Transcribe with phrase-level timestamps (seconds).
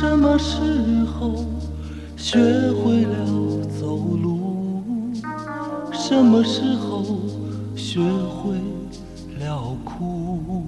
[0.00, 0.56] 什么时
[1.04, 1.44] 候
[2.16, 2.38] 学
[2.72, 3.18] 会了
[3.78, 5.12] 走路，
[5.92, 7.04] 什么时候
[7.76, 8.54] 学会
[9.38, 10.64] 了哭。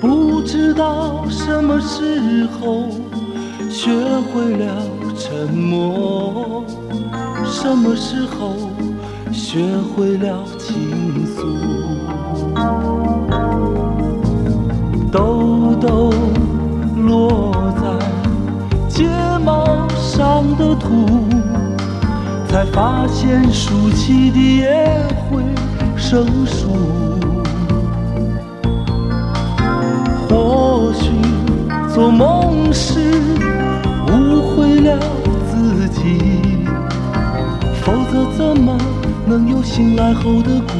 [0.00, 2.88] 不知道什么时候
[3.70, 3.92] 学
[4.34, 4.82] 会了
[5.16, 6.64] 沉默，
[7.44, 8.56] 什么时候
[9.32, 12.01] 学会了倾诉。
[15.12, 16.10] 豆豆
[16.96, 17.82] 落在
[18.88, 19.06] 睫
[19.44, 21.06] 毛上的土，
[22.48, 25.42] 才发现竖起的也会
[25.98, 26.70] 生疏。
[30.30, 31.10] 或许
[31.94, 32.98] 做梦时
[34.08, 34.98] 误会了
[35.50, 36.16] 自己，
[37.82, 38.78] 否则怎么
[39.26, 40.72] 能有醒来后的孤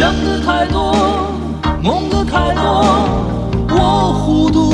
[0.00, 0.94] 想的太多，
[1.82, 2.62] 梦的太多，
[3.68, 4.72] 我糊涂；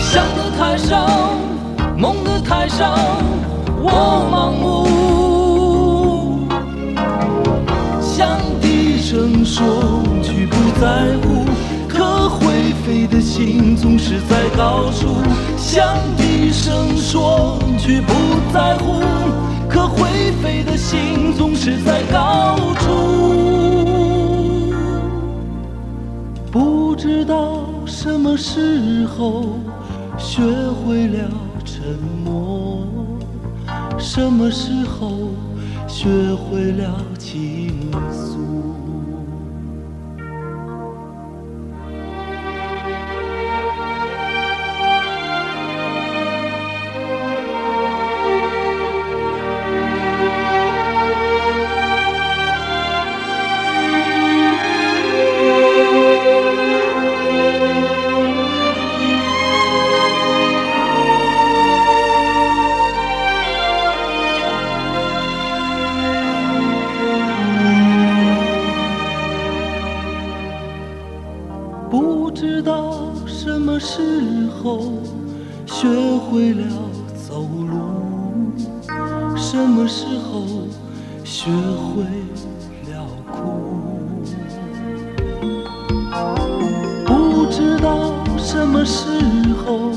[0.00, 1.06] 想的太少，
[1.96, 2.98] 梦的太少，
[3.80, 6.48] 我盲目。
[8.02, 8.26] 想
[8.60, 11.44] 低声说句不在乎，
[11.86, 15.22] 可会飞的心总是在高处。
[15.56, 17.56] 想低声说
[20.88, 22.86] 心总是在高处。
[26.50, 29.58] 不知道什么时候
[30.16, 31.30] 学会了
[31.62, 31.82] 沉
[32.24, 32.86] 默，
[33.98, 35.28] 什么时候
[35.86, 38.38] 学会了倾诉。
[71.90, 74.02] 不知道什么时
[74.62, 74.92] 候
[75.66, 76.64] 学会了
[77.26, 77.76] 走路，
[79.36, 80.44] 什么时候
[81.24, 82.04] 学会
[82.92, 83.38] 了哭。
[87.06, 89.08] 不知道什么时
[89.64, 89.90] 候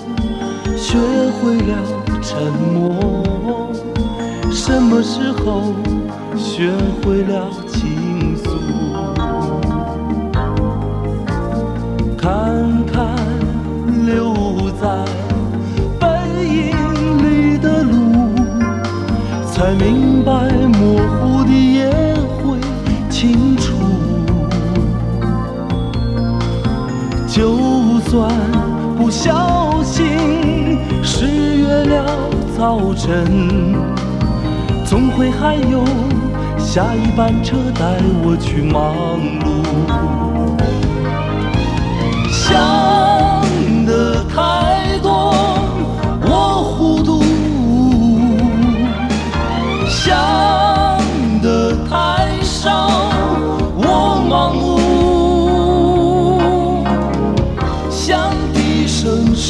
[0.78, 0.98] 学
[1.40, 1.76] 会了
[2.22, 2.42] 沉
[2.74, 3.70] 默，
[4.50, 5.74] 什么时候
[6.38, 6.72] 学
[7.04, 7.50] 会了
[16.00, 16.08] 背
[16.46, 16.70] 影
[17.24, 17.94] 里的路，
[19.52, 20.32] 才明白
[20.80, 21.90] 模糊的也
[22.38, 22.60] 会
[23.10, 23.74] 清楚。
[27.28, 27.58] 就
[28.10, 28.30] 算
[28.98, 32.06] 不小心失约了
[32.58, 33.76] 早晨，
[34.86, 35.86] 总会还有
[36.58, 38.94] 下一班车带我去忙
[39.40, 40.21] 碌。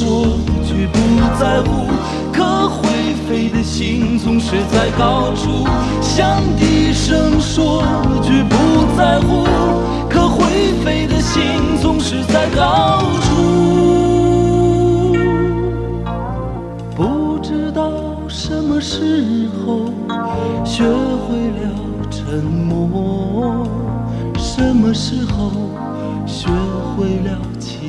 [0.01, 0.25] 说
[0.65, 0.97] 句不
[1.39, 1.85] 在乎，
[2.33, 2.89] 可会
[3.27, 5.67] 飞的心总是在高处。
[6.01, 7.83] 想低声说
[8.23, 8.55] 句不
[8.97, 9.45] 在乎，
[10.09, 13.35] 可会飞的心总是在高处。
[16.95, 17.91] 不知道
[18.27, 19.93] 什么时候
[20.65, 21.69] 学会了
[22.09, 23.67] 沉默，
[24.35, 25.51] 什么时候
[26.25, 26.47] 学
[26.97, 27.80] 会了倾诉。